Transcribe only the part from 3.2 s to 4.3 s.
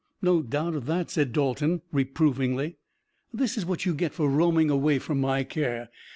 "This is what you get for